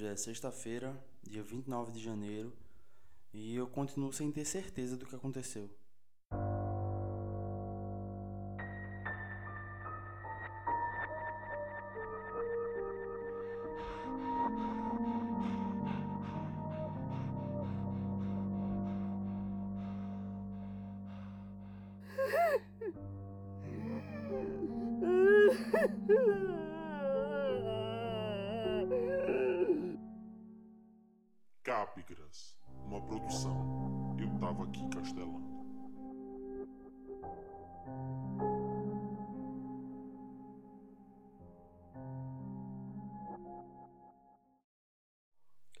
Hoje 0.00 0.08
é 0.08 0.16
sexta-feira, 0.16 0.98
dia 1.22 1.42
29 1.42 1.92
de 1.92 2.02
janeiro, 2.02 2.56
e 3.34 3.54
eu 3.54 3.66
continuo 3.66 4.10
sem 4.14 4.32
ter 4.32 4.46
certeza 4.46 4.96
do 4.96 5.04
que 5.04 5.14
aconteceu. 5.14 5.68
Capigras, 31.80 32.58
uma 32.84 33.00
produção. 33.00 34.14
Eu 34.20 34.38
tava 34.38 34.64
aqui 34.64 34.86
castelando. 34.90 35.48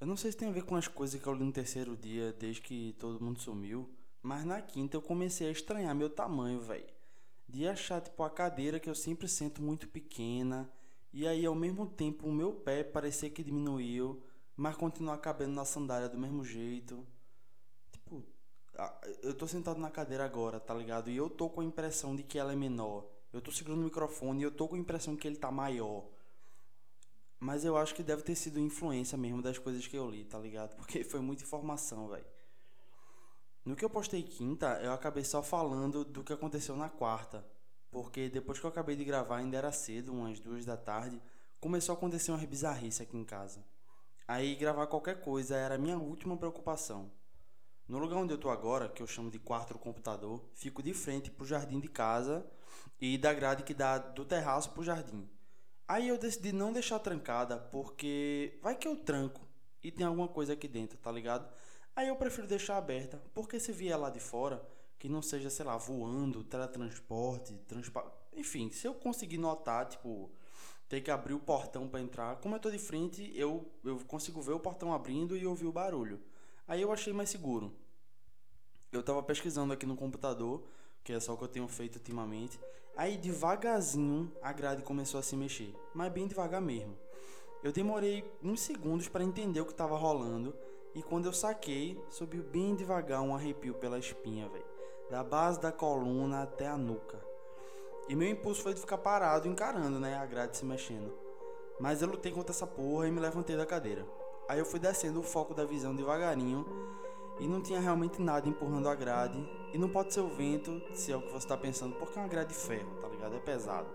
Eu 0.00 0.06
não 0.06 0.16
sei 0.16 0.32
se 0.32 0.38
tem 0.38 0.48
a 0.48 0.52
ver 0.52 0.64
com 0.64 0.74
as 0.74 0.88
coisas 0.88 1.20
que 1.20 1.26
eu 1.26 1.34
li 1.34 1.44
no 1.44 1.52
terceiro 1.52 1.94
dia, 1.94 2.32
desde 2.32 2.62
que 2.62 2.96
todo 2.98 3.22
mundo 3.22 3.38
sumiu, 3.38 3.86
mas 4.22 4.42
na 4.46 4.62
quinta 4.62 4.96
eu 4.96 5.02
comecei 5.02 5.48
a 5.48 5.52
estranhar 5.52 5.94
meu 5.94 6.08
tamanho, 6.08 6.62
velho. 6.62 6.88
De 7.46 7.68
achar, 7.68 8.00
tipo, 8.00 8.22
a 8.22 8.30
cadeira 8.30 8.80
que 8.80 8.88
eu 8.88 8.94
sempre 8.94 9.28
sento 9.28 9.60
muito 9.60 9.86
pequena, 9.86 10.72
e 11.12 11.28
aí 11.28 11.44
ao 11.44 11.54
mesmo 11.54 11.86
tempo 11.86 12.26
o 12.26 12.32
meu 12.32 12.54
pé 12.54 12.82
parecia 12.82 13.28
que 13.28 13.44
diminuiu, 13.44 14.22
mas 14.60 14.76
continuar 14.76 15.16
cabendo 15.16 15.52
na 15.52 15.64
sandália 15.64 16.06
do 16.06 16.18
mesmo 16.18 16.44
jeito. 16.44 17.02
Tipo, 17.90 18.22
eu 19.22 19.32
tô 19.32 19.46
sentado 19.46 19.80
na 19.80 19.90
cadeira 19.90 20.22
agora, 20.22 20.60
tá 20.60 20.74
ligado? 20.74 21.08
E 21.08 21.16
eu 21.16 21.30
tô 21.30 21.48
com 21.48 21.62
a 21.62 21.64
impressão 21.64 22.14
de 22.14 22.22
que 22.22 22.38
ela 22.38 22.52
é 22.52 22.56
menor. 22.56 23.06
Eu 23.32 23.40
tô 23.40 23.50
segurando 23.50 23.80
o 23.80 23.84
microfone 23.84 24.40
e 24.40 24.42
eu 24.42 24.50
tô 24.50 24.68
com 24.68 24.74
a 24.74 24.78
impressão 24.78 25.16
que 25.16 25.26
ele 25.26 25.36
tá 25.36 25.50
maior. 25.50 26.04
Mas 27.38 27.64
eu 27.64 27.74
acho 27.74 27.94
que 27.94 28.02
deve 28.02 28.20
ter 28.20 28.34
sido 28.34 28.60
influência 28.60 29.16
mesmo 29.16 29.40
das 29.40 29.56
coisas 29.56 29.86
que 29.86 29.96
eu 29.96 30.10
li, 30.10 30.26
tá 30.26 30.38
ligado? 30.38 30.76
Porque 30.76 31.04
foi 31.04 31.20
muita 31.20 31.42
informação, 31.42 32.08
velho. 32.08 32.26
No 33.64 33.74
que 33.74 33.84
eu 33.84 33.88
postei 33.88 34.22
quinta, 34.22 34.78
eu 34.82 34.92
acabei 34.92 35.24
só 35.24 35.42
falando 35.42 36.04
do 36.04 36.22
que 36.22 36.34
aconteceu 36.34 36.76
na 36.76 36.90
quarta. 36.90 37.42
Porque 37.90 38.28
depois 38.28 38.60
que 38.60 38.66
eu 38.66 38.70
acabei 38.70 38.94
de 38.94 39.04
gravar, 39.06 39.38
ainda 39.38 39.56
era 39.56 39.72
cedo, 39.72 40.12
umas 40.12 40.38
duas 40.38 40.66
da 40.66 40.76
tarde, 40.76 41.18
começou 41.58 41.94
a 41.94 41.96
acontecer 41.96 42.30
uma 42.30 42.46
bizarrice 42.46 43.02
aqui 43.02 43.16
em 43.16 43.24
casa. 43.24 43.64
Aí 44.30 44.54
gravar 44.54 44.86
qualquer 44.86 45.20
coisa 45.20 45.56
era 45.56 45.74
a 45.74 45.78
minha 45.78 45.98
última 45.98 46.36
preocupação. 46.36 47.10
No 47.88 47.98
lugar 47.98 48.18
onde 48.18 48.32
eu 48.32 48.38
tô 48.38 48.48
agora, 48.48 48.88
que 48.88 49.02
eu 49.02 49.06
chamo 49.08 49.28
de 49.28 49.40
quarto 49.40 49.72
do 49.72 49.78
computador, 49.80 50.40
fico 50.54 50.84
de 50.84 50.94
frente 50.94 51.32
pro 51.32 51.44
jardim 51.44 51.80
de 51.80 51.88
casa 51.88 52.46
e 53.00 53.18
da 53.18 53.34
grade 53.34 53.64
que 53.64 53.74
dá 53.74 53.98
do 53.98 54.24
terraço 54.24 54.70
pro 54.70 54.84
jardim. 54.84 55.28
Aí 55.88 56.06
eu 56.06 56.16
decidi 56.16 56.52
não 56.52 56.72
deixar 56.72 57.00
trancada, 57.00 57.56
porque 57.56 58.56
vai 58.62 58.76
que 58.76 58.86
eu 58.86 58.94
tranco 58.94 59.40
e 59.82 59.90
tem 59.90 60.06
alguma 60.06 60.28
coisa 60.28 60.52
aqui 60.52 60.68
dentro, 60.68 60.96
tá 60.96 61.10
ligado? 61.10 61.52
Aí 61.96 62.06
eu 62.06 62.14
prefiro 62.14 62.46
deixar 62.46 62.76
aberta, 62.76 63.20
porque 63.34 63.58
se 63.58 63.72
vier 63.72 63.98
lá 63.98 64.10
de 64.10 64.20
fora, 64.20 64.64
que 64.96 65.08
não 65.08 65.22
seja, 65.22 65.50
sei 65.50 65.66
lá, 65.66 65.76
voando, 65.76 66.44
teletransporte, 66.44 67.52
transpa... 67.66 68.06
enfim, 68.32 68.70
se 68.70 68.86
eu 68.86 68.94
conseguir 68.94 69.38
notar, 69.38 69.88
tipo, 69.88 70.30
ter 70.90 71.00
que 71.00 71.10
abrir 71.10 71.34
o 71.34 71.38
portão 71.38 71.86
para 71.86 72.00
entrar, 72.00 72.36
como 72.40 72.56
eu 72.56 72.58
tô 72.58 72.68
de 72.68 72.78
frente, 72.78 73.32
eu, 73.36 73.64
eu 73.84 74.00
consigo 74.08 74.42
ver 74.42 74.54
o 74.54 74.58
portão 74.58 74.92
abrindo 74.92 75.36
e 75.36 75.46
ouvir 75.46 75.66
o 75.66 75.72
barulho. 75.72 76.20
Aí 76.66 76.82
eu 76.82 76.90
achei 76.90 77.12
mais 77.12 77.30
seguro. 77.30 77.72
Eu 78.90 79.00
tava 79.00 79.22
pesquisando 79.22 79.72
aqui 79.72 79.86
no 79.86 79.94
computador 79.94 80.64
que 81.04 81.12
é 81.12 81.20
só 81.20 81.34
o 81.34 81.36
que 81.36 81.44
eu 81.44 81.48
tenho 81.48 81.68
feito 81.68 81.96
ultimamente. 81.96 82.58
Aí 82.96 83.16
devagarzinho 83.16 84.32
a 84.42 84.52
grade 84.52 84.82
começou 84.82 85.20
a 85.20 85.22
se 85.22 85.36
mexer, 85.36 85.72
mas 85.94 86.12
bem 86.12 86.26
devagar 86.26 86.60
mesmo. 86.60 86.98
Eu 87.62 87.70
demorei 87.70 88.28
uns 88.42 88.60
segundos 88.60 89.06
para 89.06 89.22
entender 89.22 89.60
o 89.60 89.66
que 89.66 89.70
estava 89.70 89.96
rolando 89.96 90.52
e 90.92 91.04
quando 91.04 91.26
eu 91.26 91.32
saquei, 91.32 92.04
subiu 92.10 92.42
bem 92.42 92.74
devagar 92.74 93.22
um 93.22 93.32
arrepio 93.32 93.74
pela 93.74 93.96
espinha, 93.96 94.48
velho, 94.48 94.66
da 95.08 95.22
base 95.22 95.60
da 95.60 95.70
coluna 95.70 96.42
até 96.42 96.66
a 96.66 96.76
nuca. 96.76 97.29
E 98.10 98.16
meu 98.16 98.28
impulso 98.28 98.60
foi 98.60 98.74
de 98.74 98.80
ficar 98.80 98.98
parado 98.98 99.46
encarando, 99.46 100.00
né, 100.00 100.16
a 100.16 100.26
grade 100.26 100.56
se 100.56 100.64
mexendo. 100.64 101.14
Mas 101.78 102.02
eu 102.02 102.08
lutei 102.08 102.32
contra 102.32 102.50
essa 102.50 102.66
porra 102.66 103.06
e 103.06 103.10
me 103.12 103.20
levantei 103.20 103.56
da 103.56 103.64
cadeira. 103.64 104.04
Aí 104.48 104.58
eu 104.58 104.64
fui 104.64 104.80
descendo 104.80 105.20
o 105.20 105.22
foco 105.22 105.54
da 105.54 105.64
visão 105.64 105.94
devagarinho 105.94 106.66
e 107.38 107.46
não 107.46 107.62
tinha 107.62 107.78
realmente 107.78 108.20
nada 108.20 108.48
empurrando 108.48 108.88
a 108.88 108.96
grade. 108.96 109.38
E 109.72 109.78
não 109.78 109.88
pode 109.88 110.12
ser 110.12 110.22
o 110.22 110.28
vento, 110.28 110.82
se 110.92 111.12
é 111.12 111.16
o 111.16 111.22
que 111.22 111.28
você 111.30 111.36
está 111.36 111.56
pensando, 111.56 111.94
porque 112.00 112.18
é 112.18 112.22
uma 112.22 112.26
grade 112.26 112.48
de 112.48 112.56
ferro, 112.56 112.90
tá 113.00 113.06
ligado? 113.06 113.36
É 113.36 113.38
pesado. 113.38 113.86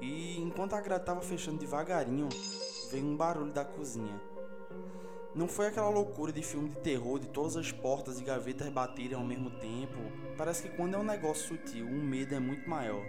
E 0.00 0.40
enquanto 0.40 0.72
a 0.72 0.80
grade 0.80 1.04
tava 1.04 1.20
fechando 1.20 1.58
devagarinho, 1.58 2.26
veio 2.90 3.04
um 3.04 3.18
barulho 3.18 3.52
da 3.52 3.66
cozinha. 3.66 4.18
Não 5.32 5.46
foi 5.46 5.68
aquela 5.68 5.88
loucura 5.88 6.32
de 6.32 6.42
filme 6.42 6.70
de 6.70 6.78
terror 6.78 7.20
de 7.20 7.28
todas 7.28 7.56
as 7.56 7.70
portas 7.70 8.20
e 8.20 8.24
gavetas 8.24 8.68
baterem 8.68 9.16
ao 9.16 9.24
mesmo 9.24 9.50
tempo. 9.60 9.98
Parece 10.36 10.62
que 10.62 10.76
quando 10.76 10.94
é 10.94 10.98
um 10.98 11.04
negócio 11.04 11.56
sutil, 11.56 11.86
o 11.86 12.02
medo 12.02 12.34
é 12.34 12.40
muito 12.40 12.68
maior. 12.68 13.04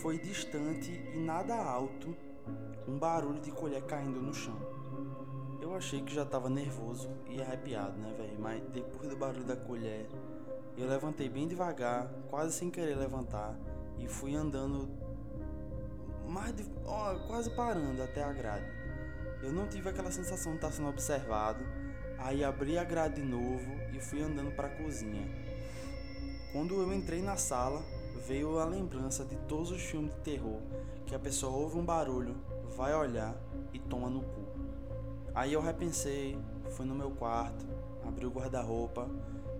Foi 0.00 0.18
distante 0.18 0.90
e 0.90 1.18
nada 1.18 1.54
alto, 1.54 2.16
um 2.88 2.98
barulho 2.98 3.40
de 3.40 3.50
colher 3.50 3.82
caindo 3.82 4.22
no 4.22 4.32
chão. 4.32 4.56
Eu 5.60 5.74
achei 5.74 6.00
que 6.00 6.14
já 6.14 6.24
tava 6.24 6.48
nervoso 6.48 7.10
e 7.28 7.42
arrepiado, 7.42 7.98
né, 7.98 8.14
velho? 8.16 8.40
Mas 8.40 8.62
depois 8.72 9.10
do 9.10 9.16
barulho 9.16 9.44
da 9.44 9.56
colher, 9.56 10.08
eu 10.78 10.88
levantei 10.88 11.28
bem 11.28 11.46
devagar, 11.46 12.10
quase 12.30 12.54
sem 12.54 12.70
querer 12.70 12.96
levantar, 12.96 13.54
e 13.98 14.08
fui 14.08 14.34
andando 14.34 14.88
mais 16.26 16.54
de, 16.54 16.64
quase 17.26 17.50
parando 17.50 18.02
até 18.02 18.22
a 18.22 18.32
grade. 18.32 18.79
Eu 19.42 19.52
não 19.52 19.66
tive 19.66 19.88
aquela 19.88 20.10
sensação 20.10 20.52
de 20.52 20.58
estar 20.58 20.70
sendo 20.70 20.88
observado. 20.88 21.64
Aí 22.18 22.44
abri 22.44 22.76
a 22.76 22.84
grade 22.84 23.16
de 23.16 23.22
novo 23.22 23.70
e 23.92 24.00
fui 24.00 24.22
andando 24.22 24.54
para 24.54 24.68
a 24.68 24.76
cozinha. 24.76 25.26
Quando 26.52 26.74
eu 26.74 26.92
entrei 26.92 27.22
na 27.22 27.36
sala, 27.36 27.82
veio 28.26 28.58
a 28.58 28.64
lembrança 28.64 29.24
de 29.24 29.36
todos 29.48 29.70
os 29.70 29.80
filmes 29.80 30.14
de 30.14 30.20
terror 30.20 30.60
que 31.06 31.14
a 31.14 31.18
pessoa 31.18 31.56
ouve 31.56 31.78
um 31.78 31.84
barulho, 31.84 32.36
vai 32.76 32.94
olhar 32.94 33.34
e 33.72 33.78
toma 33.78 34.08
no 34.08 34.20
cu. 34.20 34.44
Aí 35.34 35.52
eu 35.52 35.60
repensei, 35.60 36.38
fui 36.70 36.86
no 36.86 36.94
meu 36.94 37.10
quarto, 37.10 37.66
abri 38.06 38.26
o 38.26 38.30
guarda-roupa, 38.30 39.08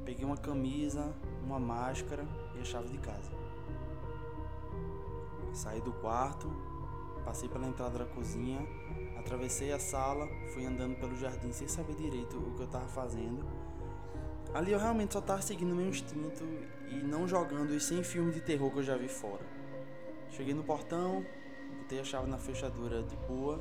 peguei 0.04 0.24
uma 0.24 0.36
camisa, 0.36 1.12
uma 1.42 1.58
máscara 1.58 2.24
e 2.54 2.60
a 2.60 2.64
chave 2.64 2.88
de 2.88 2.98
casa. 2.98 3.30
Saí 5.52 5.80
do 5.80 5.92
quarto, 5.94 6.48
passei 7.25 7.48
pela 7.48 7.66
entrada 7.66 7.98
da 7.98 8.04
cozinha, 8.04 8.60
atravessei 9.19 9.72
a 9.72 9.78
sala, 9.78 10.28
fui 10.53 10.64
andando 10.64 10.98
pelo 10.98 11.16
jardim 11.16 11.53
sem 11.53 11.69
saber 11.69 11.94
direito 11.94 12.36
o 12.36 12.54
que 12.54 12.60
eu 12.60 12.66
estava 12.66 12.88
fazendo. 12.88 13.44
Ali 14.53 14.72
eu 14.72 14.78
realmente 14.78 15.12
só 15.12 15.20
estava 15.20 15.41
seguindo 15.41 15.75
meu 15.75 15.88
instinto 15.88 16.44
e 16.88 16.97
não 16.97 17.28
jogando 17.28 17.70
os 17.70 17.84
100 17.84 18.03
filmes 18.03 18.34
de 18.34 18.41
terror 18.41 18.70
que 18.70 18.78
eu 18.78 18.82
já 18.82 18.97
vi 18.97 19.09
fora. 19.09 19.44
Cheguei 20.30 20.54
no 20.54 20.64
portão, 20.64 21.25
botei 21.78 22.00
a 22.00 22.04
chave 22.04 22.28
na 22.28 22.38
fechadura 22.38 23.03
de 23.03 23.16
boa 23.28 23.60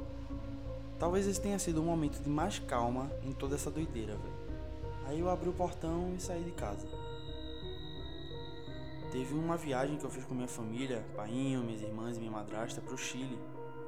Talvez 0.99 1.25
esse 1.25 1.39
tenha 1.39 1.57
sido 1.57 1.81
o 1.81 1.83
momento 1.85 2.21
de 2.21 2.29
mais 2.29 2.59
calma 2.59 3.09
em 3.23 3.31
toda 3.31 3.55
essa 3.55 3.71
doideira, 3.71 4.17
velho. 4.17 4.49
Aí 5.07 5.19
eu 5.21 5.29
abri 5.29 5.47
o 5.47 5.53
portão 5.53 6.13
e 6.15 6.21
saí 6.21 6.43
de 6.43 6.51
casa. 6.51 6.85
Teve 9.11 9.33
uma 9.33 9.57
viagem 9.57 9.97
que 9.97 10.05
eu 10.05 10.09
fiz 10.09 10.23
com 10.25 10.35
minha 10.35 10.47
família, 10.47 11.03
painho, 11.15 11.63
minhas 11.63 11.81
irmãs 11.81 12.17
e 12.17 12.19
minha 12.19 12.31
madrasta, 12.31 12.79
pro 12.79 12.97
Chile. 12.97 13.39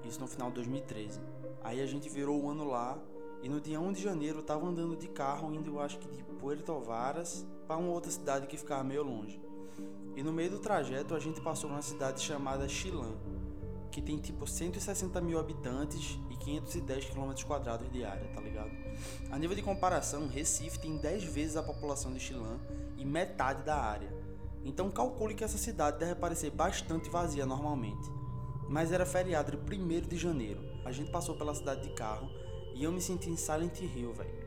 Isso 0.04 0.20
no 0.20 0.28
final 0.28 0.50
de 0.50 0.56
2013. 0.56 1.20
Aí 1.64 1.80
a 1.80 1.86
gente 1.86 2.09
virou 2.09 2.42
o 2.42 2.50
ano 2.50 2.64
lá 2.64 2.98
e 3.44 3.48
no 3.50 3.62
dia 3.62 3.80
1 3.80 3.94
de 3.94 4.02
janeiro 4.02 4.40
eu 4.40 4.44
tava 4.44 4.66
andando 4.66 4.95
de 4.95 5.07
carro 5.07 5.54
indo, 5.54 5.72
eu 5.72 5.80
acho 5.80 6.00
que 6.00 6.07
de 6.07 6.24
Puerto 6.24 6.80
Varas 6.80 7.45
para 7.68 7.78
uma 7.78 7.92
outra 7.92 8.12
cidade 8.12 8.48
que 8.48 8.57
ficava 8.57 8.84
meio 8.84 9.04
longe. 9.04 9.40
E 10.16 10.24
no 10.24 10.34
meio 10.34 10.50
do 10.50 10.60
trajeto 10.60 11.13
a 11.13 11.19
gente 11.19 11.40
passou 11.40 11.69
numa 11.69 11.81
cidade 11.81 12.22
chamada 12.22 12.68
Chilã 12.68 13.13
que 13.92 14.01
tem 14.01 14.18
tipo 14.18 14.48
160 14.48 15.19
mil 15.19 15.38
habitantes 15.38 16.18
e 16.30 16.36
510 16.38 17.10
km 17.10 17.34
quadrados 17.45 17.92
de 17.92 18.06
área, 18.06 18.25
tá 18.34 18.40
ligado? 18.40 18.72
A 19.30 19.38
nível 19.38 19.56
de 19.56 19.62
comparação, 19.62 20.28
Recife 20.28 20.80
tem 20.80 20.98
10 20.98 21.25
vezes 21.25 21.57
a 21.57 21.63
população 21.63 22.13
de 22.13 22.19
Chilã 22.19 22.57
e 22.98 23.04
metade 23.04 23.63
da 23.63 23.75
área. 23.75 24.20
Então 24.63 24.92
calcule 24.92 25.34
que 25.34 25.44
essa 25.44 25.58
cidade 25.58 26.00
deve 26.00 26.16
parecer 26.16 26.52
bastante 26.52 27.10
vazia 27.10 27.46
normalmente. 27.46 28.10
Mas 28.69 28.92
era 28.92 29.06
feriado 29.06 29.52
de 29.52 29.75
1 29.75 30.02
de 30.08 30.18
janeiro. 30.18 30.63
A 30.86 30.92
gente 30.92 31.12
passou 31.12 31.36
pela 31.36 31.56
cidade 31.56 31.84
de 31.84 31.94
carro 31.94 32.30
e 32.74 32.84
eu 32.84 32.92
me 32.92 33.02
senti 33.02 33.30
em 33.30 33.36
Silent 33.36 33.80
Hill, 33.81 34.13
velho. 34.13 34.42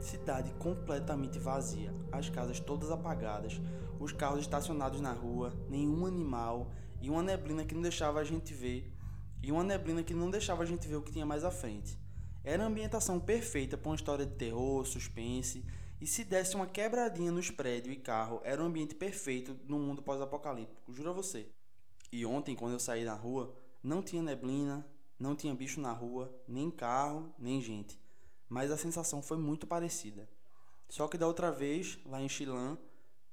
Cidade 0.00 0.52
completamente 0.58 1.38
vazia, 1.38 1.92
as 2.12 2.28
casas 2.28 2.60
todas 2.60 2.90
apagadas, 2.90 3.60
os 3.98 4.12
carros 4.12 4.40
estacionados 4.40 5.00
na 5.00 5.12
rua, 5.12 5.52
nenhum 5.68 6.06
animal 6.06 6.70
e 7.00 7.10
uma 7.10 7.22
neblina 7.22 7.64
que 7.64 7.74
não 7.74 7.82
deixava 7.82 8.20
a 8.20 8.24
gente 8.24 8.54
ver, 8.54 8.92
e 9.42 9.52
uma 9.52 9.62
neblina 9.62 10.02
que 10.02 10.14
não 10.14 10.30
deixava 10.30 10.62
a 10.62 10.66
gente 10.66 10.86
ver 10.86 10.96
o 10.96 11.02
que 11.02 11.12
tinha 11.12 11.26
mais 11.26 11.44
à 11.44 11.50
frente. 11.50 11.98
Era 12.44 12.64
a 12.64 12.66
ambientação 12.66 13.20
perfeita 13.20 13.76
para 13.76 13.88
uma 13.88 13.96
história 13.96 14.24
de 14.24 14.34
terror, 14.34 14.84
suspense, 14.86 15.64
e 16.00 16.06
se 16.06 16.24
desse 16.24 16.54
uma 16.54 16.66
quebradinha 16.66 17.32
nos 17.32 17.50
prédios 17.50 17.96
e 17.96 17.98
carro, 17.98 18.40
era 18.44 18.62
um 18.62 18.66
ambiente 18.66 18.94
perfeito 18.94 19.58
no 19.66 19.78
mundo 19.78 20.02
pós-apocalíptico, 20.02 20.92
juro 20.92 21.10
a 21.10 21.12
você. 21.12 21.48
E 22.12 22.24
ontem, 22.24 22.54
quando 22.54 22.74
eu 22.74 22.80
saí 22.80 23.04
na 23.04 23.14
rua, 23.14 23.54
não 23.82 24.02
tinha 24.02 24.22
neblina, 24.22 24.86
não 25.18 25.34
tinha 25.34 25.54
bicho 25.54 25.80
na 25.80 25.92
rua, 25.92 26.32
nem 26.46 26.70
carro, 26.70 27.34
nem 27.38 27.60
gente. 27.60 27.98
Mas 28.48 28.70
a 28.70 28.76
sensação 28.76 29.20
foi 29.20 29.36
muito 29.36 29.66
parecida. 29.66 30.28
Só 30.88 31.08
que 31.08 31.18
da 31.18 31.26
outra 31.26 31.50
vez, 31.50 31.98
lá 32.06 32.22
em 32.22 32.28
Chilã, 32.28 32.78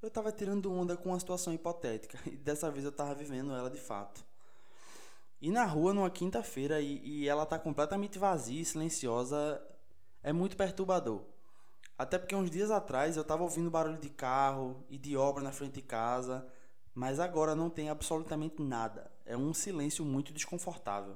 eu 0.01 0.07
estava 0.07 0.31
tirando 0.31 0.71
onda 0.71 0.97
com 0.97 1.09
uma 1.09 1.19
situação 1.19 1.53
hipotética 1.53 2.19
e 2.27 2.35
dessa 2.35 2.69
vez 2.71 2.83
eu 2.83 2.91
estava 2.91 3.13
vivendo 3.15 3.53
ela 3.53 3.69
de 3.69 3.79
fato. 3.79 4.25
E 5.39 5.51
na 5.51 5.65
rua 5.65 5.93
numa 5.93 6.09
quinta-feira 6.09 6.81
e, 6.81 6.97
e 7.05 7.27
ela 7.27 7.45
tá 7.45 7.59
completamente 7.59 8.17
vazia 8.17 8.61
e 8.61 8.65
silenciosa 8.65 9.61
é 10.23 10.33
muito 10.33 10.57
perturbador. 10.57 11.23
Até 11.97 12.17
porque 12.17 12.35
uns 12.35 12.51
dias 12.51 12.71
atrás 12.71 13.15
eu 13.15 13.21
estava 13.21 13.43
ouvindo 13.43 13.71
barulho 13.71 13.97
de 13.97 14.09
carro 14.09 14.83
e 14.89 14.97
de 14.97 15.15
obra 15.15 15.41
na 15.41 15.51
frente 15.51 15.75
de 15.75 15.81
casa, 15.81 16.45
mas 16.93 17.19
agora 17.19 17.55
não 17.55 17.69
tem 17.69 17.89
absolutamente 17.89 18.61
nada. 18.61 19.09
É 19.25 19.37
um 19.37 19.53
silêncio 19.53 20.03
muito 20.03 20.33
desconfortável. 20.33 21.15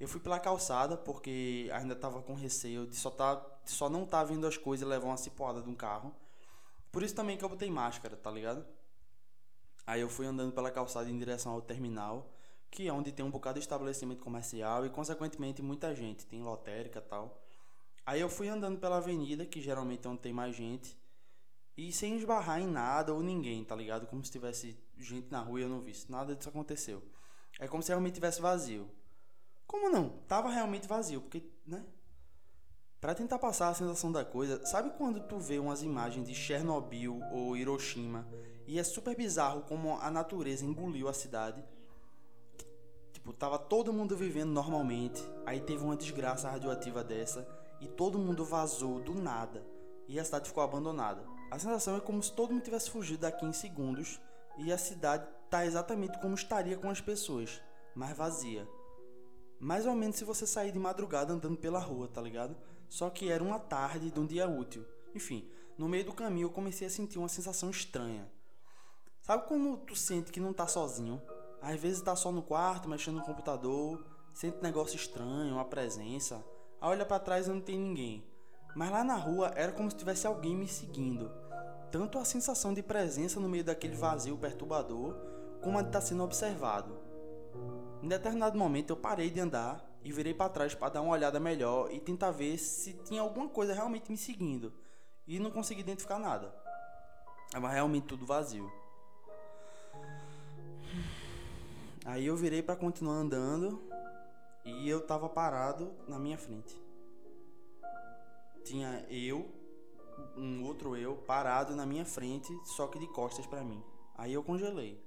Eu 0.00 0.08
fui 0.08 0.20
pela 0.20 0.40
calçada 0.40 0.96
porque 0.96 1.70
ainda 1.72 1.94
estava 1.94 2.22
com 2.22 2.34
receio 2.34 2.86
de 2.86 2.96
só, 2.96 3.10
tá, 3.10 3.44
só 3.64 3.88
não 3.88 4.06
tá 4.06 4.24
vendo 4.24 4.46
as 4.46 4.56
coisas 4.56 4.86
e 4.86 4.88
levar 4.88 5.06
uma 5.06 5.16
cipoada 5.16 5.62
de 5.62 5.68
um 5.68 5.74
carro. 5.74 6.14
Por 6.90 7.02
isso 7.02 7.14
também 7.14 7.36
que 7.36 7.44
eu 7.44 7.48
botei 7.48 7.70
máscara, 7.70 8.16
tá 8.16 8.30
ligado? 8.30 8.64
Aí 9.86 10.00
eu 10.00 10.08
fui 10.08 10.26
andando 10.26 10.52
pela 10.52 10.70
calçada 10.70 11.10
em 11.10 11.18
direção 11.18 11.52
ao 11.52 11.60
terminal, 11.60 12.32
que 12.70 12.88
é 12.88 12.92
onde 12.92 13.12
tem 13.12 13.24
um 13.24 13.30
bocado 13.30 13.58
de 13.58 13.64
estabelecimento 13.64 14.22
comercial 14.22 14.86
e 14.86 14.90
consequentemente 14.90 15.60
muita 15.60 15.94
gente, 15.94 16.26
tem 16.26 16.42
lotérica 16.42 17.00
e 17.00 17.02
tal. 17.02 17.43
Aí 18.06 18.20
eu 18.20 18.28
fui 18.28 18.48
andando 18.48 18.78
pela 18.78 18.98
avenida, 18.98 19.46
que 19.46 19.60
geralmente 19.60 20.06
é 20.06 20.10
onde 20.10 20.20
tem 20.20 20.32
mais 20.32 20.54
gente, 20.54 20.96
e 21.76 21.92
sem 21.92 22.16
esbarrar 22.16 22.60
em 22.60 22.66
nada 22.66 23.12
ou 23.12 23.22
ninguém, 23.22 23.64
tá 23.64 23.74
ligado? 23.74 24.06
Como 24.06 24.24
se 24.24 24.30
tivesse 24.30 24.78
gente 24.96 25.30
na 25.30 25.40
rua 25.40 25.60
e 25.60 25.62
eu 25.62 25.68
não 25.68 25.80
visse. 25.80 26.10
Nada 26.10 26.34
disso 26.34 26.48
aconteceu. 26.48 27.02
É 27.58 27.66
como 27.66 27.82
se 27.82 27.88
realmente 27.88 28.14
tivesse 28.14 28.40
vazio. 28.40 28.88
Como 29.66 29.88
não? 29.88 30.10
Tava 30.28 30.50
realmente 30.50 30.86
vazio, 30.86 31.20
porque, 31.20 31.42
né? 31.66 31.84
Pra 33.00 33.14
tentar 33.14 33.38
passar 33.38 33.68
a 33.68 33.74
sensação 33.74 34.10
da 34.12 34.24
coisa, 34.24 34.64
sabe 34.64 34.90
quando 34.96 35.20
tu 35.26 35.38
vê 35.38 35.58
umas 35.58 35.82
imagens 35.82 36.26
de 36.26 36.34
Chernobyl 36.34 37.20
ou 37.32 37.56
Hiroshima 37.56 38.26
e 38.66 38.78
é 38.78 38.84
super 38.84 39.16
bizarro 39.16 39.62
como 39.62 39.98
a 39.98 40.10
natureza 40.10 40.64
engoliu 40.64 41.08
a 41.08 41.12
cidade? 41.12 41.62
Tipo, 43.24 43.32
tava 43.32 43.58
todo 43.58 43.90
mundo 43.90 44.14
vivendo 44.14 44.50
normalmente, 44.50 45.26
aí 45.46 45.58
teve 45.58 45.82
uma 45.82 45.96
desgraça 45.96 46.50
radioativa 46.50 47.02
dessa 47.02 47.48
e 47.80 47.88
todo 47.88 48.18
mundo 48.18 48.44
vazou 48.44 49.00
do 49.00 49.14
nada 49.14 49.66
e 50.06 50.20
a 50.20 50.24
cidade 50.24 50.48
ficou 50.48 50.62
abandonada. 50.62 51.24
A 51.50 51.58
sensação 51.58 51.96
é 51.96 52.00
como 52.00 52.22
se 52.22 52.30
todo 52.30 52.52
mundo 52.52 52.64
tivesse 52.64 52.90
fugido 52.90 53.22
daqui 53.22 53.46
em 53.46 53.52
segundos 53.54 54.20
e 54.58 54.70
a 54.70 54.76
cidade 54.76 55.26
tá 55.48 55.64
exatamente 55.64 56.20
como 56.20 56.34
estaria 56.34 56.76
com 56.76 56.90
as 56.90 57.00
pessoas, 57.00 57.62
mas 57.94 58.14
vazia. 58.14 58.68
Mais 59.58 59.86
ou 59.86 59.94
menos 59.94 60.16
se 60.16 60.24
você 60.24 60.46
sair 60.46 60.70
de 60.70 60.78
madrugada 60.78 61.32
andando 61.32 61.56
pela 61.56 61.78
rua, 61.78 62.06
tá 62.06 62.20
ligado? 62.20 62.54
Só 62.90 63.08
que 63.08 63.30
era 63.30 63.42
uma 63.42 63.58
tarde 63.58 64.10
de 64.10 64.20
um 64.20 64.26
dia 64.26 64.46
útil. 64.46 64.84
Enfim, 65.14 65.48
no 65.78 65.88
meio 65.88 66.04
do 66.04 66.12
caminho 66.12 66.48
eu 66.48 66.52
comecei 66.52 66.86
a 66.86 66.90
sentir 66.90 67.18
uma 67.18 67.30
sensação 67.30 67.70
estranha. 67.70 68.30
Sabe 69.22 69.48
quando 69.48 69.78
tu 69.78 69.96
sente 69.96 70.30
que 70.30 70.40
não 70.40 70.52
tá 70.52 70.66
sozinho? 70.66 71.22
Às 71.64 71.80
vezes 71.80 72.02
tá 72.02 72.14
só 72.14 72.30
no 72.30 72.42
quarto, 72.42 72.90
mexendo 72.90 73.16
no 73.16 73.22
computador, 73.22 74.04
sente 74.34 74.58
um 74.58 74.62
negócio 74.62 74.96
estranho, 74.96 75.54
uma 75.54 75.64
presença. 75.64 76.44
Aí 76.78 76.90
olha 76.90 77.06
para 77.06 77.18
trás 77.18 77.46
e 77.46 77.50
não 77.50 77.60
tem 77.60 77.78
ninguém. 77.78 78.22
Mas 78.76 78.90
lá 78.90 79.02
na 79.02 79.16
rua 79.16 79.50
era 79.56 79.72
como 79.72 79.90
se 79.90 79.96
tivesse 79.96 80.26
alguém 80.26 80.54
me 80.54 80.68
seguindo. 80.68 81.32
Tanto 81.90 82.18
a 82.18 82.24
sensação 82.24 82.74
de 82.74 82.82
presença 82.82 83.40
no 83.40 83.48
meio 83.48 83.64
daquele 83.64 83.96
vazio 83.96 84.36
perturbador, 84.36 85.16
como 85.62 85.78
a 85.78 85.80
de 85.80 85.88
estar 85.88 86.00
tá 86.00 86.06
sendo 86.06 86.22
observado. 86.22 86.98
Em 88.02 88.08
determinado 88.08 88.58
momento 88.58 88.90
eu 88.90 88.96
parei 88.98 89.30
de 89.30 89.40
andar 89.40 89.82
e 90.02 90.12
virei 90.12 90.34
para 90.34 90.50
trás 90.50 90.74
para 90.74 90.90
dar 90.90 91.00
uma 91.00 91.14
olhada 91.14 91.40
melhor 91.40 91.90
e 91.90 91.98
tentar 91.98 92.30
ver 92.30 92.58
se 92.58 92.92
tinha 93.04 93.22
alguma 93.22 93.48
coisa 93.48 93.72
realmente 93.72 94.10
me 94.10 94.18
seguindo. 94.18 94.70
E 95.26 95.38
não 95.38 95.50
consegui 95.50 95.80
identificar 95.80 96.18
nada. 96.18 96.54
Estava 97.46 97.70
realmente 97.70 98.06
tudo 98.06 98.26
vazio. 98.26 98.70
Aí 102.04 102.26
eu 102.26 102.36
virei 102.36 102.62
para 102.62 102.76
continuar 102.76 103.14
andando 103.14 103.82
e 104.62 104.86
eu 104.88 105.06
tava 105.06 105.26
parado 105.26 105.94
na 106.06 106.18
minha 106.18 106.36
frente. 106.36 106.78
Tinha 108.62 109.06
eu, 109.08 109.50
um 110.36 110.64
outro 110.64 110.96
eu, 110.96 111.16
parado 111.16 111.74
na 111.74 111.86
minha 111.86 112.04
frente, 112.04 112.52
só 112.64 112.86
que 112.88 112.98
de 112.98 113.06
costas 113.06 113.46
para 113.46 113.64
mim. 113.64 113.82
Aí 114.16 114.34
eu 114.34 114.44
congelei. 114.44 115.02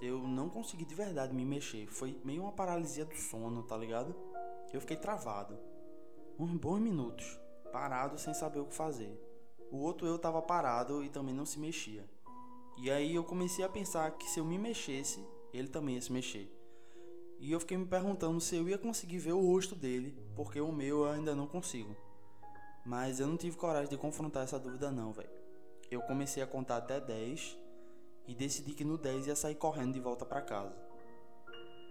Eu 0.00 0.18
não 0.26 0.48
consegui 0.48 0.84
de 0.84 0.94
verdade 0.94 1.34
me 1.34 1.44
mexer. 1.44 1.86
Foi 1.88 2.20
meio 2.24 2.42
uma 2.42 2.52
paralisia 2.52 3.04
do 3.04 3.16
sono, 3.16 3.64
tá 3.64 3.76
ligado? 3.76 4.14
Eu 4.72 4.80
fiquei 4.80 4.96
travado. 4.96 5.58
Uns 6.38 6.52
bons 6.52 6.80
minutos, 6.80 7.38
parado 7.72 8.16
sem 8.16 8.32
saber 8.32 8.60
o 8.60 8.66
que 8.66 8.74
fazer. 8.74 9.20
O 9.70 9.78
outro 9.78 10.06
eu 10.06 10.18
tava 10.18 10.40
parado 10.40 11.02
e 11.04 11.08
também 11.08 11.34
não 11.34 11.46
se 11.46 11.58
mexia. 11.58 12.08
E 12.76 12.90
aí 12.90 13.14
eu 13.14 13.24
comecei 13.24 13.64
a 13.64 13.68
pensar 13.68 14.10
que 14.12 14.28
se 14.28 14.40
eu 14.40 14.44
me 14.44 14.58
mexesse, 14.58 15.24
ele 15.52 15.68
também 15.68 15.94
ia 15.94 16.00
se 16.00 16.12
mexer. 16.12 16.50
E 17.38 17.50
eu 17.50 17.60
fiquei 17.60 17.76
me 17.76 17.86
perguntando 17.86 18.40
se 18.40 18.56
eu 18.56 18.68
ia 18.68 18.78
conseguir 18.78 19.18
ver 19.18 19.32
o 19.32 19.40
rosto 19.40 19.74
dele, 19.74 20.16
porque 20.34 20.60
o 20.60 20.70
meu 20.72 21.04
eu 21.04 21.10
ainda 21.10 21.34
não 21.34 21.46
consigo. 21.46 21.96
Mas 22.84 23.20
eu 23.20 23.26
não 23.26 23.36
tive 23.36 23.56
coragem 23.56 23.90
de 23.90 23.96
confrontar 23.96 24.44
essa 24.44 24.58
dúvida 24.58 24.90
não, 24.90 25.12
velho. 25.12 25.30
Eu 25.90 26.00
comecei 26.02 26.42
a 26.42 26.46
contar 26.46 26.78
até 26.78 27.00
10 27.00 27.58
e 28.26 28.34
decidi 28.34 28.72
que 28.72 28.84
no 28.84 28.96
10 28.96 29.26
ia 29.26 29.36
sair 29.36 29.54
correndo 29.54 29.92
de 29.92 30.00
volta 30.00 30.24
para 30.24 30.40
casa. 30.40 30.74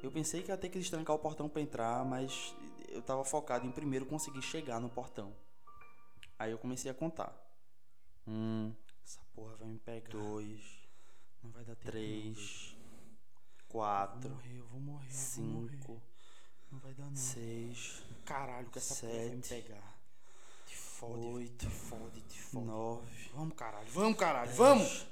Eu 0.02 0.12
pensei 0.12 0.42
que 0.42 0.50
ia 0.50 0.58
ter 0.58 0.70
que 0.70 0.80
destrancar 0.80 1.16
o 1.16 1.20
portão 1.20 1.48
para 1.48 1.62
entrar, 1.62 2.04
mas 2.04 2.56
eu 2.90 3.02
tava 3.02 3.24
focado 3.24 3.68
em 3.68 3.72
primeiro 3.72 4.06
conseguir 4.06 4.42
chegar 4.42 4.80
no 4.80 4.90
portão. 4.90 5.34
Aí 6.40 6.52
eu 6.52 6.58
comecei 6.58 6.90
a 6.90 6.94
contar. 6.94 7.36
Um, 8.28 8.74
essa 9.04 9.22
porra 9.34 9.56
vai 9.56 9.68
me 9.70 9.80
pegar. 9.80 10.10
Dois, 10.10 10.62
não 11.44 11.52
vai 11.52 11.64
dar 11.64 11.76
tempo. 11.76 11.92
Três, 11.92 12.76
quatro, 13.68 14.30
vou 14.30 14.38
morrer, 14.38 14.58
eu 14.58 14.66
vou 14.68 14.80
morrer, 14.80 15.12
cinco, 15.12 15.88
vou 15.88 15.96
morrer. 15.96 16.02
não 16.72 16.80
vai 16.80 16.94
dar 16.94 17.06
não. 17.06 17.16
Seis, 17.16 18.04
caralho, 18.26 18.70
que 18.70 18.78
essa 18.78 18.94
sete, 18.96 19.12
porra 19.12 19.28
vai 19.28 19.36
me 19.36 19.44
pegar. 19.44 19.98
Te 20.66 20.76
fode, 20.76 21.20
oito, 21.20 21.58
te 21.58 21.70
fode, 21.70 22.22
te 22.22 22.42
fode. 22.42 22.66
Nove, 22.66 23.30
vamos 23.34 23.56
caralho, 23.56 23.92
vamos 23.92 24.18
caralho, 24.18 24.48
dez, 24.48 24.58
vamos. 24.58 25.08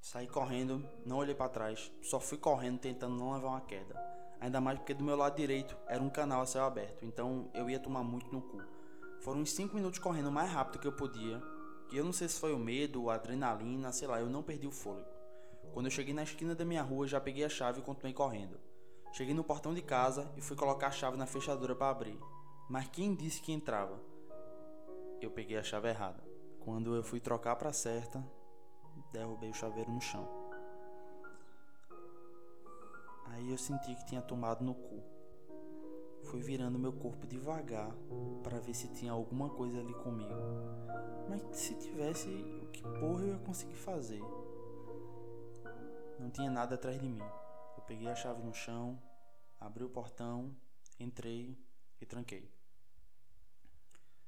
Saí 0.00 0.26
correndo, 0.26 0.84
não 1.06 1.18
olhei 1.18 1.36
para 1.36 1.48
trás, 1.48 1.88
só 2.02 2.18
fui 2.18 2.36
correndo 2.36 2.80
tentando 2.80 3.14
não 3.14 3.32
levar 3.32 3.48
uma 3.48 3.60
queda. 3.60 4.19
Ainda 4.40 4.60
mais 4.60 4.78
porque 4.78 4.94
do 4.94 5.04
meu 5.04 5.16
lado 5.16 5.36
direito 5.36 5.76
era 5.86 6.02
um 6.02 6.08
canal 6.08 6.40
a 6.40 6.46
céu 6.46 6.64
aberto, 6.64 7.04
então 7.04 7.50
eu 7.52 7.68
ia 7.68 7.78
tomar 7.78 8.02
muito 8.02 8.32
no 8.32 8.40
cu. 8.40 8.58
Foram 9.20 9.40
uns 9.40 9.52
5 9.52 9.74
minutos 9.74 9.98
correndo 9.98 10.28
o 10.28 10.32
mais 10.32 10.50
rápido 10.50 10.80
que 10.80 10.88
eu 10.88 10.92
podia, 10.92 11.42
e 11.92 11.96
eu 11.96 12.04
não 12.04 12.12
sei 12.12 12.26
se 12.26 12.40
foi 12.40 12.54
o 12.54 12.58
medo, 12.58 13.10
a 13.10 13.16
adrenalina, 13.16 13.92
sei 13.92 14.08
lá, 14.08 14.18
eu 14.18 14.30
não 14.30 14.42
perdi 14.42 14.66
o 14.66 14.72
fôlego. 14.72 15.08
Quando 15.74 15.86
eu 15.86 15.90
cheguei 15.90 16.14
na 16.14 16.22
esquina 16.22 16.54
da 16.54 16.64
minha 16.64 16.82
rua, 16.82 17.06
já 17.06 17.20
peguei 17.20 17.44
a 17.44 17.48
chave 17.48 17.80
e 17.80 17.82
continuei 17.82 18.14
correndo. 18.14 18.58
Cheguei 19.12 19.34
no 19.34 19.44
portão 19.44 19.74
de 19.74 19.82
casa 19.82 20.32
e 20.36 20.40
fui 20.40 20.56
colocar 20.56 20.86
a 20.86 20.92
chave 20.92 21.16
na 21.16 21.26
fechadura 21.26 21.74
para 21.74 21.90
abrir. 21.90 22.18
Mas 22.68 22.88
quem 22.88 23.14
disse 23.14 23.42
que 23.42 23.52
entrava? 23.52 24.00
Eu 25.20 25.30
peguei 25.30 25.58
a 25.58 25.62
chave 25.62 25.88
errada. 25.88 26.22
Quando 26.60 26.94
eu 26.94 27.02
fui 27.02 27.20
trocar 27.20 27.56
para 27.56 27.72
certa, 27.72 28.24
derrubei 29.12 29.50
o 29.50 29.54
chaveiro 29.54 29.90
no 29.90 30.00
chão. 30.00 30.39
Aí 33.40 33.50
eu 33.50 33.56
senti 33.56 33.94
que 33.94 34.04
tinha 34.04 34.20
tomado 34.20 34.62
no 34.62 34.74
cu. 34.74 35.02
Fui 36.24 36.42
virando 36.42 36.78
meu 36.78 36.92
corpo 36.92 37.26
devagar 37.26 37.90
para 38.42 38.60
ver 38.60 38.74
se 38.74 38.86
tinha 38.88 39.12
alguma 39.12 39.48
coisa 39.48 39.80
ali 39.80 39.94
comigo. 39.94 40.34
Mas 41.26 41.40
se 41.56 41.74
tivesse, 41.76 42.28
o 42.62 42.66
que 42.66 42.82
porra 42.82 43.22
eu 43.22 43.28
ia 43.28 43.38
conseguir 43.38 43.76
fazer? 43.76 44.20
Não 46.18 46.28
tinha 46.28 46.50
nada 46.50 46.74
atrás 46.74 47.00
de 47.00 47.08
mim. 47.08 47.22
Eu 47.78 47.82
peguei 47.86 48.08
a 48.08 48.14
chave 48.14 48.42
no 48.42 48.52
chão, 48.52 49.00
abri 49.58 49.84
o 49.84 49.88
portão, 49.88 50.54
entrei 50.98 51.58
e 51.98 52.04
tranquei. 52.04 52.52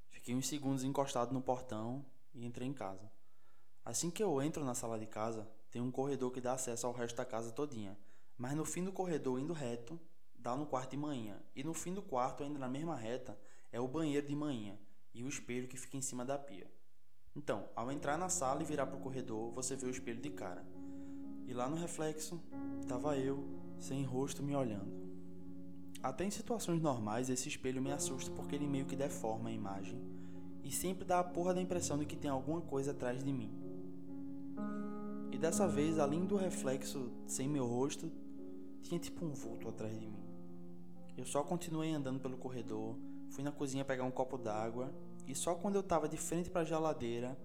Fiquei 0.08 0.34
uns 0.34 0.48
segundos 0.48 0.84
encostado 0.84 1.34
no 1.34 1.42
portão 1.42 2.02
e 2.32 2.46
entrei 2.46 2.66
em 2.66 2.72
casa. 2.72 3.12
Assim 3.84 4.10
que 4.10 4.22
eu 4.22 4.40
entro 4.40 4.64
na 4.64 4.74
sala 4.74 4.98
de 4.98 5.06
casa, 5.06 5.46
tem 5.70 5.82
um 5.82 5.90
corredor 5.90 6.32
que 6.32 6.40
dá 6.40 6.54
acesso 6.54 6.86
ao 6.86 6.94
resto 6.94 7.16
da 7.16 7.26
casa 7.26 7.52
todinha. 7.52 7.94
Mas 8.42 8.56
no 8.56 8.64
fim 8.64 8.82
do 8.82 8.90
corredor, 8.90 9.38
indo 9.38 9.52
reto, 9.52 10.00
dá 10.36 10.56
no 10.56 10.66
quarto 10.66 10.90
de 10.90 10.96
manhã. 10.96 11.40
E 11.54 11.62
no 11.62 11.72
fim 11.72 11.94
do 11.94 12.02
quarto, 12.02 12.42
ainda 12.42 12.58
na 12.58 12.68
mesma 12.68 12.96
reta, 12.96 13.38
é 13.70 13.78
o 13.78 13.86
banheiro 13.86 14.26
de 14.26 14.34
manhã 14.34 14.76
e 15.14 15.22
o 15.22 15.28
espelho 15.28 15.68
que 15.68 15.76
fica 15.76 15.96
em 15.96 16.02
cima 16.02 16.24
da 16.24 16.36
pia. 16.36 16.68
Então, 17.36 17.68
ao 17.76 17.92
entrar 17.92 18.18
na 18.18 18.28
sala 18.28 18.60
e 18.60 18.64
virar 18.64 18.86
para 18.88 18.96
o 18.96 19.00
corredor, 19.00 19.52
você 19.52 19.76
vê 19.76 19.86
o 19.86 19.90
espelho 19.90 20.20
de 20.20 20.30
cara. 20.30 20.66
E 21.46 21.54
lá 21.54 21.68
no 21.68 21.76
reflexo, 21.76 22.42
tava 22.88 23.16
eu, 23.16 23.46
sem 23.78 24.02
rosto, 24.02 24.42
me 24.42 24.56
olhando. 24.56 24.92
Até 26.02 26.24
em 26.24 26.30
situações 26.32 26.82
normais, 26.82 27.30
esse 27.30 27.48
espelho 27.48 27.80
me 27.80 27.92
assusta 27.92 28.32
porque 28.32 28.56
ele 28.56 28.66
meio 28.66 28.86
que 28.86 28.96
deforma 28.96 29.50
a 29.50 29.52
imagem 29.52 30.02
e 30.64 30.72
sempre 30.72 31.04
dá 31.04 31.20
a 31.20 31.24
porra 31.24 31.54
da 31.54 31.62
impressão 31.62 31.96
de 31.96 32.06
que 32.06 32.16
tem 32.16 32.28
alguma 32.28 32.60
coisa 32.60 32.90
atrás 32.90 33.22
de 33.22 33.32
mim. 33.32 33.52
E 35.30 35.38
dessa 35.38 35.68
vez, 35.68 35.96
além 36.00 36.26
do 36.26 36.34
reflexo 36.34 37.08
sem 37.24 37.48
meu 37.48 37.66
rosto, 37.66 38.10
tinha 38.82 39.00
tipo 39.00 39.24
um 39.24 39.32
vulto 39.32 39.68
atrás 39.68 39.98
de 39.98 40.06
mim. 40.06 40.24
Eu 41.16 41.24
só 41.24 41.42
continuei 41.42 41.92
andando 41.92 42.20
pelo 42.20 42.36
corredor, 42.36 42.96
fui 43.30 43.42
na 43.44 43.52
cozinha 43.52 43.84
pegar 43.84 44.04
um 44.04 44.10
copo 44.10 44.36
d'água 44.36 44.92
e 45.26 45.34
só 45.34 45.54
quando 45.54 45.76
eu 45.76 45.82
tava 45.82 46.08
de 46.08 46.16
frente 46.16 46.50
para 46.50 46.62
a 46.62 46.64
geladeira, 46.64 47.38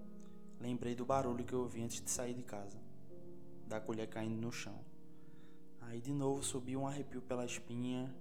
lembrei 0.60 0.94
do 0.94 1.04
barulho 1.04 1.44
que 1.44 1.52
eu 1.52 1.60
ouvi 1.60 1.82
antes 1.82 2.02
de 2.02 2.10
sair 2.10 2.34
de 2.34 2.42
casa, 2.42 2.78
da 3.66 3.80
colher 3.80 4.08
caindo 4.08 4.40
no 4.40 4.52
chão. 4.52 4.78
Aí 5.82 6.00
de 6.00 6.12
novo 6.12 6.42
subiu 6.42 6.80
um 6.80 6.86
arrepio 6.86 7.22
pela 7.22 7.44
espinha. 7.44 8.12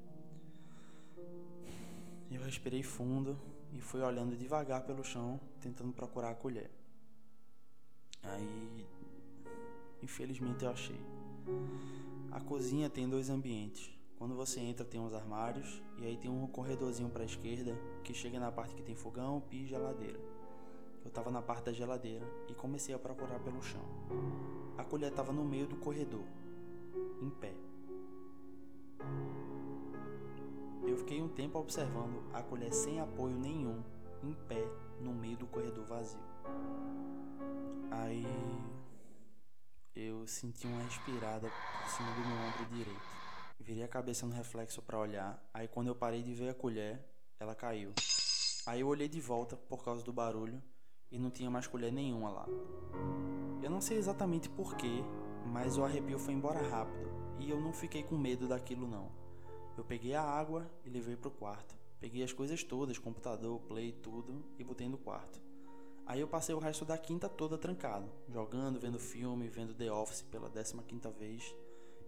Eu 2.29 2.41
respirei 2.43 2.83
fundo 2.83 3.37
e 3.73 3.81
fui 3.81 4.01
olhando 4.01 4.35
devagar 4.35 4.85
pelo 4.85 5.03
chão, 5.03 5.39
tentando 5.59 5.91
procurar 5.91 6.31
a 6.31 6.35
colher. 6.35 6.69
Aí, 8.23 8.85
infelizmente, 10.01 10.63
eu 10.63 10.71
achei. 10.71 10.99
A 12.31 12.39
cozinha 12.39 12.89
tem 12.89 13.07
dois 13.07 13.29
ambientes. 13.29 13.89
Quando 14.17 14.35
você 14.35 14.59
entra, 14.59 14.83
tem 14.83 14.99
uns 14.99 15.13
armários 15.13 15.81
e 15.99 16.05
aí 16.05 16.17
tem 16.17 16.29
um 16.29 16.47
corredorzinho 16.47 17.09
para 17.09 17.21
a 17.21 17.25
esquerda 17.25 17.77
que 18.03 18.13
chega 18.13 18.39
na 18.39 18.51
parte 18.51 18.75
que 18.75 18.81
tem 18.81 18.95
fogão, 18.95 19.41
pia 19.41 19.63
e 19.63 19.67
geladeira. 19.67 20.19
Eu 21.03 21.09
estava 21.09 21.31
na 21.31 21.41
parte 21.41 21.65
da 21.65 21.73
geladeira 21.73 22.25
e 22.49 22.53
comecei 22.53 22.93
a 22.93 22.99
procurar 22.99 23.39
pelo 23.39 23.61
chão. 23.61 23.81
A 24.77 24.83
colher 24.83 25.09
estava 25.09 25.31
no 25.31 25.45
meio 25.45 25.67
do 25.67 25.77
corredor, 25.77 26.25
em 27.21 27.29
pé. 27.29 27.53
Eu 30.85 30.97
fiquei 30.97 31.21
um 31.21 31.29
tempo 31.29 31.59
observando 31.59 32.23
a 32.33 32.41
colher 32.41 32.73
sem 32.73 32.99
apoio 32.99 33.35
nenhum, 33.35 33.83
em 34.23 34.33
pé, 34.47 34.67
no 34.99 35.13
meio 35.13 35.37
do 35.37 35.45
corredor 35.45 35.85
vazio. 35.85 36.19
Aí 37.91 38.25
eu 39.97 40.27
senti 40.27 40.67
uma 40.67 40.83
respirada 40.83 41.49
por 41.49 41.89
cima 41.89 42.11
do 42.11 42.21
meu 42.21 42.37
ombro 42.47 42.65
direito. 42.65 43.01
Virei 43.59 43.83
a 43.83 43.87
cabeça 43.87 44.27
no 44.27 44.33
reflexo 44.33 44.79
para 44.81 44.99
olhar. 44.99 45.43
Aí 45.51 45.67
quando 45.67 45.87
eu 45.87 45.95
parei 45.95 46.21
de 46.21 46.33
ver 46.35 46.49
a 46.49 46.53
colher, 46.53 47.03
ela 47.39 47.55
caiu. 47.55 47.93
Aí 48.67 48.81
eu 48.81 48.87
olhei 48.87 49.07
de 49.07 49.19
volta 49.19 49.55
por 49.55 49.83
causa 49.83 50.03
do 50.03 50.13
barulho 50.13 50.61
e 51.11 51.17
não 51.17 51.31
tinha 51.31 51.49
mais 51.49 51.65
colher 51.65 51.91
nenhuma 51.91 52.29
lá. 52.29 52.45
Eu 53.63 53.71
não 53.71 53.81
sei 53.81 53.97
exatamente 53.97 54.49
porquê, 54.49 55.03
mas 55.47 55.77
o 55.77 55.83
arrepio 55.83 56.19
foi 56.19 56.35
embora 56.35 56.61
rápido 56.69 57.09
e 57.39 57.49
eu 57.49 57.59
não 57.59 57.73
fiquei 57.73 58.03
com 58.03 58.17
medo 58.17 58.47
daquilo 58.47 58.87
não. 58.87 59.11
Eu 59.75 59.83
peguei 59.83 60.13
a 60.13 60.21
água 60.21 60.69
e 60.85 60.89
levei 60.89 61.15
pro 61.15 61.31
quarto. 61.31 61.75
Peguei 61.99 62.23
as 62.23 62.33
coisas 62.33 62.63
todas, 62.63 62.99
computador, 62.99 63.59
play, 63.61 63.91
tudo 63.91 64.45
e 64.59 64.63
botei 64.63 64.87
no 64.87 64.97
quarto. 64.97 65.41
Aí 66.07 66.21
eu 66.21 66.27
passei 66.27 66.55
o 66.55 66.59
resto 66.59 66.85
da 66.85 66.97
quinta 66.97 67.27
toda 67.27 67.57
trancado, 67.57 68.09
jogando, 68.29 68.79
vendo 68.79 68.97
filme, 68.97 69.49
vendo 69.49 69.73
The 69.73 69.91
Office 69.91 70.21
pela 70.21 70.49
15 70.49 70.77
quinta 70.87 71.11
vez. 71.11 71.53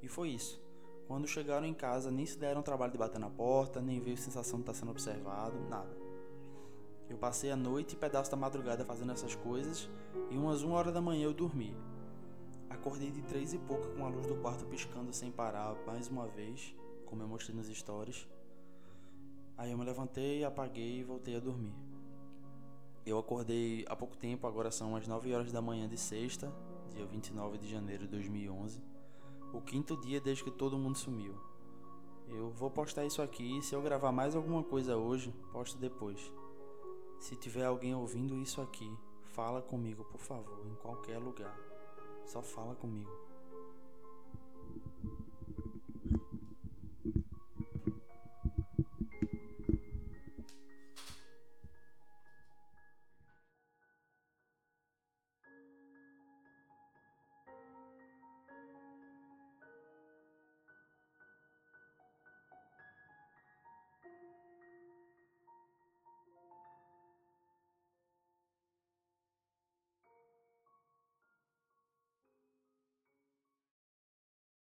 E 0.01 0.07
foi 0.07 0.29
isso. 0.29 0.57
Quando 1.05 1.27
chegaram 1.27 1.67
em 1.67 1.73
casa, 1.73 2.09
nem 2.09 2.25
se 2.25 2.39
deram 2.39 2.61
o 2.61 2.63
trabalho 2.63 2.93
de 2.93 2.97
bater 2.97 3.19
na 3.19 3.29
porta, 3.29 3.81
nem 3.81 3.99
veio 3.99 4.15
sensação 4.15 4.59
de 4.59 4.63
estar 4.63 4.73
sendo 4.73 4.91
observado, 4.91 5.59
nada. 5.67 5.97
Eu 7.09 7.17
passei 7.17 7.51
a 7.51 7.57
noite 7.57 7.93
e 7.93 7.97
pedaço 7.97 8.31
da 8.31 8.37
madrugada 8.37 8.85
fazendo 8.85 9.11
essas 9.11 9.35
coisas 9.35 9.89
e 10.29 10.37
umas 10.37 10.61
uma 10.61 10.77
hora 10.77 10.93
da 10.93 11.01
manhã 11.01 11.25
eu 11.25 11.33
dormi. 11.33 11.75
Acordei 12.69 13.11
de 13.11 13.21
três 13.23 13.53
e 13.53 13.57
pouca 13.57 13.89
com 13.89 14.05
a 14.05 14.07
luz 14.07 14.27
do 14.27 14.35
quarto 14.35 14.65
piscando 14.67 15.11
sem 15.11 15.29
parar 15.29 15.75
mais 15.85 16.07
uma 16.07 16.25
vez, 16.25 16.73
como 17.05 17.21
eu 17.21 17.27
mostrei 17.27 17.53
nos 17.53 17.67
stories. 17.67 18.25
Aí 19.57 19.71
eu 19.71 19.77
me 19.77 19.83
levantei, 19.83 20.45
apaguei 20.45 20.99
e 20.99 21.03
voltei 21.03 21.35
a 21.35 21.39
dormir. 21.41 21.88
Eu 23.09 23.19
acordei 23.19 23.85
há 23.89 23.95
pouco 23.95 24.15
tempo, 24.15 24.45
agora 24.45 24.71
são 24.71 24.95
as 24.95 25.07
9 25.07 25.33
horas 25.33 25.51
da 25.51 25.61
manhã 25.61 25.87
de 25.87 25.97
sexta, 25.97 26.51
dia 26.93 27.05
29 27.05 27.57
de 27.57 27.69
janeiro 27.69 28.03
de 28.03 28.09
2011 28.11 28.81
o 29.53 29.61
quinto 29.61 29.97
dia 29.97 30.21
desde 30.21 30.43
que 30.43 30.51
todo 30.51 30.77
mundo 30.77 30.97
sumiu. 30.97 31.33
Eu 32.27 32.51
vou 32.51 32.69
postar 32.69 33.05
isso 33.05 33.21
aqui 33.21 33.61
se 33.61 33.73
eu 33.73 33.81
gravar 33.81 34.11
mais 34.11 34.35
alguma 34.35 34.63
coisa 34.63 34.95
hoje, 34.95 35.33
posto 35.51 35.77
depois. 35.77 36.31
Se 37.19 37.35
tiver 37.35 37.65
alguém 37.65 37.95
ouvindo 37.95 38.37
isso 38.37 38.61
aqui, 38.61 38.89
fala 39.23 39.61
comigo, 39.61 40.05
por 40.05 40.19
favor, 40.19 40.65
em 40.65 40.75
qualquer 40.75 41.17
lugar. 41.17 41.57
Só 42.25 42.41
fala 42.41 42.75
comigo. 42.75 43.18